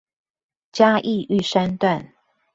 [0.71, 2.11] 嘉義玉山段